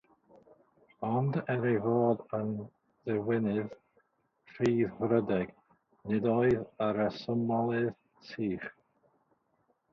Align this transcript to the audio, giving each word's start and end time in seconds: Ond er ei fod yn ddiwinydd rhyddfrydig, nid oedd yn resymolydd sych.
Ond 1.15 1.35
er 1.53 1.59
ei 1.71 1.77
fod 1.83 2.23
yn 2.37 2.49
ddiwinydd 2.63 3.77
rhyddfrydig, 4.55 5.53
nid 6.11 6.29
oedd 6.35 6.59
yn 6.87 6.93
resymolydd 7.01 7.97
sych. 8.33 8.69